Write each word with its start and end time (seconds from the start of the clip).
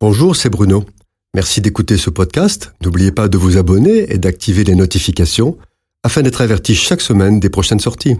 Bonjour, 0.00 0.36
c'est 0.36 0.48
Bruno. 0.48 0.84
Merci 1.34 1.60
d'écouter 1.60 1.96
ce 1.96 2.08
podcast. 2.08 2.72
N'oubliez 2.84 3.10
pas 3.10 3.26
de 3.26 3.36
vous 3.36 3.56
abonner 3.56 4.12
et 4.12 4.18
d'activer 4.18 4.62
les 4.62 4.76
notifications 4.76 5.58
afin 6.04 6.22
d'être 6.22 6.40
averti 6.40 6.76
chaque 6.76 7.00
semaine 7.00 7.40
des 7.40 7.50
prochaines 7.50 7.80
sorties. 7.80 8.16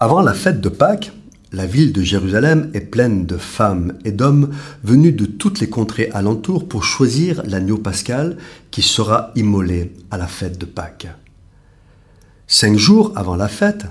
Avant 0.00 0.20
la 0.20 0.34
fête 0.34 0.60
de 0.60 0.68
Pâques, 0.68 1.12
la 1.52 1.64
ville 1.64 1.92
de 1.92 2.02
Jérusalem 2.02 2.72
est 2.74 2.80
pleine 2.80 3.24
de 3.24 3.36
femmes 3.36 3.96
et 4.04 4.10
d'hommes 4.10 4.52
venus 4.82 5.14
de 5.14 5.26
toutes 5.26 5.60
les 5.60 5.68
contrées 5.68 6.10
alentours 6.12 6.66
pour 6.66 6.82
choisir 6.82 7.44
l'agneau 7.46 7.78
pascal 7.78 8.36
qui 8.72 8.82
sera 8.82 9.30
immolé 9.36 9.92
à 10.10 10.18
la 10.18 10.26
fête 10.26 10.58
de 10.58 10.66
Pâques. 10.66 11.06
Cinq 12.48 12.76
jours 12.76 13.12
avant 13.14 13.36
la 13.36 13.46
fête, 13.46 13.84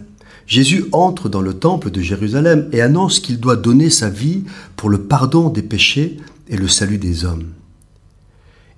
Jésus 0.47 0.85
entre 0.93 1.27
dans 1.27 1.41
le 1.41 1.53
temple 1.53 1.91
de 1.91 1.99
Jérusalem 1.99 2.69
et 2.71 2.81
annonce 2.81 3.19
qu'il 3.19 3.41
doit 3.41 3.57
donner 3.57 3.89
sa 3.89 4.09
vie 4.09 4.43
pour 4.77 4.89
le 4.89 5.03
pardon 5.03 5.49
des 5.49 5.61
péchés 5.61 6.17
et 6.47 6.55
le 6.55 6.69
salut 6.69 6.97
des 6.97 7.25
hommes. 7.25 7.47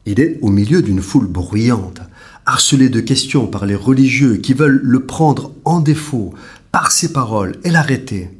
Il 0.07 0.19
est 0.19 0.39
au 0.41 0.49
milieu 0.49 0.81
d'une 0.81 1.01
foule 1.01 1.27
bruyante, 1.27 2.01
harcelé 2.47 2.89
de 2.89 2.99
questions 2.99 3.45
par 3.45 3.67
les 3.67 3.75
religieux 3.75 4.37
qui 4.37 4.53
veulent 4.53 4.81
le 4.83 5.05
prendre 5.05 5.51
en 5.63 5.79
défaut 5.79 6.33
par 6.71 6.91
ses 6.91 7.13
paroles 7.13 7.55
et 7.63 7.69
l'arrêter. 7.69 8.31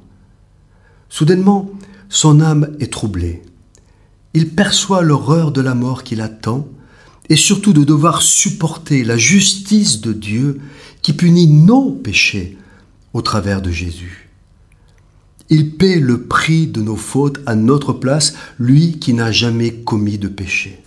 Soudainement, 1.08 1.70
son 2.10 2.42
âme 2.42 2.76
est 2.80 2.92
troublée. 2.92 3.44
Il 4.34 4.50
perçoit 4.50 5.04
l'horreur 5.04 5.52
de 5.52 5.62
la 5.62 5.76
mort 5.76 6.04
qui 6.04 6.16
l'attend 6.16 6.68
et 7.30 7.36
surtout 7.36 7.74
de 7.74 7.84
devoir 7.84 8.24
supporter 8.24 9.04
la 9.04 9.18
justice 9.18 10.02
de 10.02 10.14
Dieu 10.14 10.60
qui 11.04 11.14
punit 11.14 11.46
nos 11.46 11.92
péchés 11.92 12.58
au 13.14 13.22
travers 13.22 13.62
de 13.62 13.72
Jésus. 13.72 14.30
Il 15.50 15.72
paie 15.72 16.00
le 16.00 16.22
prix 16.22 16.68
de 16.68 16.82
nos 16.82 16.96
fautes 16.96 17.40
à 17.46 17.56
notre 17.56 17.94
place, 17.94 18.36
lui 18.60 19.00
qui 19.00 19.14
n'a 19.14 19.32
jamais 19.32 19.74
commis 19.74 20.20
de 20.20 20.28
péché. 20.28 20.84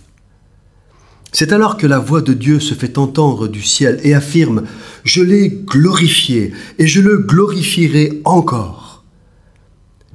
C'est 1.33 1.51
alors 1.51 1.77
que 1.77 1.87
la 1.87 1.99
voix 1.99 2.21
de 2.21 2.33
Dieu 2.33 2.59
se 2.59 2.75
fait 2.75 2.97
entendre 2.97 3.47
du 3.47 3.61
ciel 3.61 3.99
et 4.03 4.13
affirme⁇ 4.13 4.59
Je 5.03 5.21
l'ai 5.21 5.49
glorifié 5.49 6.53
et 6.77 6.87
je 6.87 7.01
le 7.01 7.17
glorifierai 7.17 8.21
encore 8.23 9.03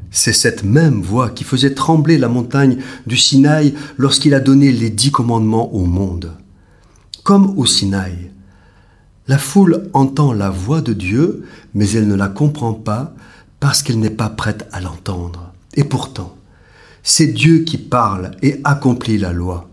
⁇C'est 0.11 0.33
cette 0.33 0.63
même 0.63 1.03
voix 1.03 1.29
qui 1.29 1.45
faisait 1.45 1.75
trembler 1.75 2.17
la 2.19 2.29
montagne 2.29 2.79
du 3.07 3.17
Sinaï 3.17 3.75
lorsqu'il 3.99 4.33
a 4.33 4.41
donné 4.41 4.71
les 4.71 4.91
dix 4.91 5.11
commandements 5.11 5.75
au 5.75 5.85
monde. 5.85 6.33
Comme 7.25 7.59
au 7.59 7.67
Sinaï, 7.67 8.31
la 9.29 9.39
foule 9.39 9.91
entend 9.93 10.33
la 10.33 10.49
voix 10.49 10.81
de 10.81 10.95
Dieu, 10.95 11.45
mais 11.75 11.91
elle 11.91 12.09
ne 12.09 12.15
la 12.15 12.29
comprend 12.29 12.73
pas 12.73 13.15
parce 13.61 13.83
qu'elle 13.83 14.01
n'est 14.01 14.11
pas 14.11 14.31
prête 14.31 14.67
à 14.73 14.81
l'entendre. 14.81 15.53
Et 15.75 15.85
pourtant, 15.85 16.35
c'est 17.03 17.27
Dieu 17.27 17.61
qui 17.61 17.77
parle 17.77 18.33
et 18.43 18.61
accomplit 18.65 19.19
la 19.19 19.33
loi. 19.33 19.69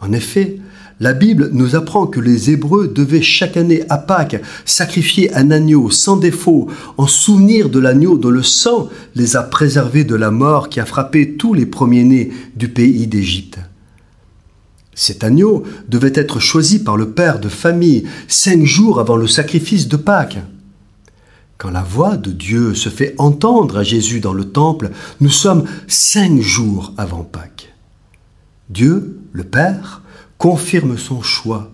En 0.00 0.12
effet, 0.12 0.58
la 1.00 1.12
Bible 1.12 1.50
nous 1.52 1.76
apprend 1.76 2.06
que 2.06 2.20
les 2.20 2.50
Hébreux 2.50 2.88
devaient 2.88 3.22
chaque 3.22 3.56
année 3.56 3.82
à 3.90 3.98
Pâques 3.98 4.40
sacrifier 4.64 5.34
un 5.34 5.50
agneau 5.50 5.90
sans 5.90 6.16
défaut 6.16 6.68
en 6.96 7.06
souvenir 7.06 7.68
de 7.68 7.80
l'agneau 7.80 8.16
dont 8.16 8.30
le 8.30 8.42
sang 8.42 8.88
les 9.14 9.36
a 9.36 9.42
préservés 9.42 10.04
de 10.04 10.14
la 10.14 10.30
mort 10.30 10.68
qui 10.68 10.80
a 10.80 10.86
frappé 10.86 11.36
tous 11.36 11.52
les 11.52 11.66
premiers-nés 11.66 12.32
du 12.56 12.68
pays 12.68 13.06
d'Égypte. 13.06 13.58
Cet 14.94 15.24
agneau 15.24 15.64
devait 15.88 16.12
être 16.14 16.40
choisi 16.40 16.82
par 16.82 16.96
le 16.96 17.10
père 17.10 17.40
de 17.40 17.48
famille 17.48 18.04
cinq 18.28 18.64
jours 18.64 19.00
avant 19.00 19.16
le 19.16 19.26
sacrifice 19.26 19.88
de 19.88 19.96
Pâques. 19.96 20.38
Quand 21.58 21.70
la 21.70 21.82
voix 21.82 22.16
de 22.16 22.30
Dieu 22.30 22.74
se 22.74 22.88
fait 22.88 23.14
entendre 23.18 23.78
à 23.78 23.82
Jésus 23.82 24.20
dans 24.20 24.32
le 24.32 24.50
temple, 24.50 24.90
nous 25.20 25.30
sommes 25.30 25.64
cinq 25.86 26.40
jours 26.40 26.92
avant 26.96 27.22
Pâques. 27.22 27.72
Dieu, 28.70 29.18
le 29.32 29.44
Père, 29.44 30.02
confirme 30.38 30.98
son 30.98 31.22
choix. 31.22 31.70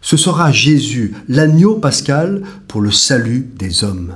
Ce 0.00 0.16
sera 0.16 0.52
Jésus, 0.52 1.14
l'agneau 1.28 1.76
pascal, 1.76 2.42
pour 2.68 2.80
le 2.80 2.90
salut 2.90 3.48
des 3.56 3.84
hommes. 3.84 4.14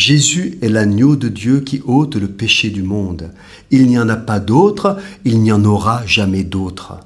Jésus 0.00 0.56
est 0.62 0.70
l'agneau 0.70 1.14
de 1.14 1.28
Dieu 1.28 1.60
qui 1.60 1.82
ôte 1.84 2.16
le 2.16 2.26
péché 2.26 2.70
du 2.70 2.82
monde. 2.82 3.32
Il 3.70 3.86
n'y 3.86 3.98
en 3.98 4.08
a 4.08 4.16
pas 4.16 4.40
d'autre, 4.40 4.96
il 5.26 5.42
n'y 5.42 5.52
en 5.52 5.62
aura 5.62 6.06
jamais 6.06 6.42
d'autre. 6.42 7.00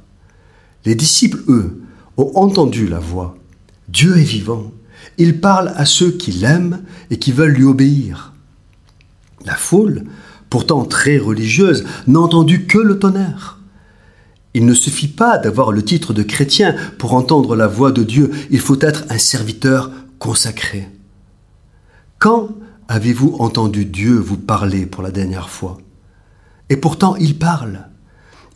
Les 0.85 0.95
disciples, 0.95 1.43
eux, 1.49 1.83
ont 2.17 2.31
entendu 2.37 2.87
la 2.87 3.01
voix. 3.01 3.37
Dieu 3.89 4.17
est 4.17 4.23
vivant. 4.23 4.71
Il 5.19 5.41
parle 5.41 5.73
à 5.75 5.87
ceux 5.87 6.13
qui 6.13 6.31
l'aiment 6.31 6.85
et 7.11 7.19
qui 7.19 7.33
veulent 7.33 7.55
lui 7.55 7.65
obéir. 7.65 8.33
La 9.45 9.57
foule, 9.57 10.05
pourtant 10.49 10.85
très 10.85 11.19
religieuse, 11.19 11.85
n'a 12.07 12.21
entendu 12.21 12.65
que 12.65 12.79
le 12.79 13.01
tonnerre. 13.01 13.59
Il 14.55 14.67
ne 14.67 14.75
suffit 14.75 15.09
pas 15.09 15.39
d'avoir 15.39 15.73
le 15.73 15.83
titre 15.83 16.13
de 16.13 16.23
chrétien 16.23 16.77
pour 16.99 17.15
entendre 17.15 17.57
la 17.57 17.67
voix 17.67 17.91
de 17.91 18.05
Dieu, 18.05 18.31
il 18.53 18.61
faut 18.61 18.79
être 18.79 19.05
un 19.09 19.19
serviteur 19.19 19.91
consacré. 20.21 20.89
Quand 22.21 22.51
avez-vous 22.89 23.37
entendu 23.39 23.85
Dieu 23.85 24.15
vous 24.17 24.37
parler 24.37 24.87
pour 24.87 25.03
la 25.03 25.11
dernière 25.11 25.49
fois? 25.49 25.79
Et 26.71 26.77
pourtant, 26.77 27.17
il 27.17 27.39
parle. 27.39 27.89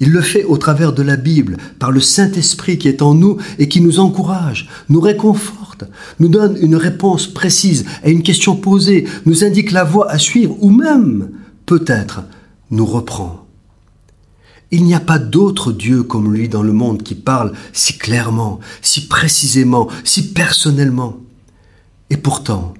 Il 0.00 0.12
le 0.12 0.20
fait 0.20 0.44
au 0.44 0.56
travers 0.56 0.92
de 0.92 1.02
la 1.02 1.16
Bible, 1.16 1.56
par 1.78 1.90
le 1.90 2.00
Saint-Esprit 2.00 2.78
qui 2.78 2.88
est 2.88 3.02
en 3.02 3.14
nous 3.14 3.38
et 3.58 3.68
qui 3.68 3.80
nous 3.80 3.98
encourage, 3.98 4.68
nous 4.88 5.00
réconforte, 5.00 5.84
nous 6.20 6.28
donne 6.28 6.56
une 6.60 6.76
réponse 6.76 7.26
précise 7.26 7.84
à 8.04 8.08
une 8.08 8.22
question 8.22 8.54
posée, 8.54 9.06
nous 9.26 9.44
indique 9.44 9.72
la 9.72 9.84
voie 9.84 10.10
à 10.10 10.18
suivre 10.18 10.56
ou 10.60 10.70
même, 10.70 11.30
peut-être, 11.66 12.22
nous 12.70 12.86
reprend. 12.86 13.44
Il 14.70 14.84
n'y 14.84 14.94
a 14.94 15.00
pas 15.00 15.18
d'autre 15.18 15.72
Dieu 15.72 16.02
comme 16.02 16.32
lui 16.32 16.48
dans 16.48 16.62
le 16.62 16.72
monde 16.72 17.02
qui 17.02 17.14
parle 17.14 17.52
si 17.72 17.96
clairement, 17.96 18.60
si 18.82 19.08
précisément, 19.08 19.88
si 20.04 20.32
personnellement. 20.32 21.16
Et 22.10 22.18
pourtant, 22.18 22.74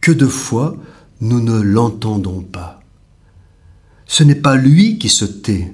que 0.00 0.12
de 0.12 0.26
fois 0.26 0.76
nous 1.20 1.40
ne 1.40 1.60
l'entendons 1.60 2.40
pas. 2.40 2.80
Ce 4.06 4.22
n'est 4.22 4.34
pas 4.34 4.56
lui 4.56 4.98
qui 4.98 5.08
se 5.08 5.24
tait, 5.24 5.72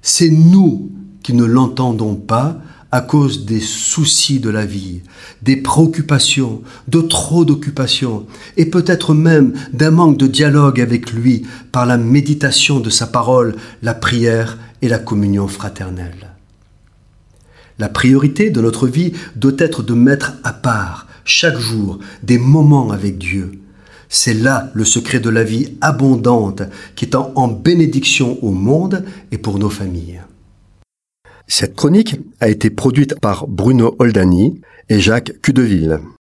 c'est 0.00 0.30
nous 0.30 0.90
qui 1.22 1.32
ne 1.32 1.44
l'entendons 1.44 2.16
pas 2.16 2.60
à 2.90 3.00
cause 3.00 3.46
des 3.46 3.60
soucis 3.60 4.38
de 4.38 4.50
la 4.50 4.66
vie, 4.66 5.00
des 5.40 5.56
préoccupations, 5.56 6.60
de 6.88 7.00
trop 7.00 7.46
d'occupations, 7.46 8.26
et 8.58 8.66
peut-être 8.66 9.14
même 9.14 9.54
d'un 9.72 9.90
manque 9.90 10.18
de 10.18 10.26
dialogue 10.26 10.78
avec 10.78 11.10
lui 11.12 11.46
par 11.72 11.86
la 11.86 11.96
méditation 11.96 12.80
de 12.80 12.90
sa 12.90 13.06
parole, 13.06 13.56
la 13.82 13.94
prière 13.94 14.58
et 14.82 14.88
la 14.88 14.98
communion 14.98 15.48
fraternelle. 15.48 16.32
La 17.78 17.88
priorité 17.88 18.50
de 18.50 18.60
notre 18.60 18.86
vie 18.86 19.14
doit 19.36 19.52
être 19.56 19.82
de 19.82 19.94
mettre 19.94 20.34
à 20.44 20.52
part, 20.52 21.06
chaque 21.24 21.58
jour, 21.58 21.98
des 22.22 22.38
moments 22.38 22.90
avec 22.90 23.18
Dieu, 23.18 23.52
c'est 24.08 24.34
là 24.34 24.70
le 24.74 24.84
secret 24.84 25.20
de 25.20 25.30
la 25.30 25.42
vie 25.42 25.74
abondante 25.80 26.62
qui 26.96 27.06
est 27.06 27.14
en 27.14 27.48
bénédiction 27.48 28.38
au 28.42 28.50
monde 28.50 29.04
et 29.30 29.38
pour 29.38 29.58
nos 29.58 29.70
familles. 29.70 30.20
Cette 31.46 31.76
chronique 31.76 32.16
a 32.40 32.48
été 32.48 32.70
produite 32.70 33.18
par 33.20 33.46
Bruno 33.46 33.96
Oldani 33.98 34.60
et 34.88 35.00
Jacques 35.00 35.32
Cudeville. 35.42 36.00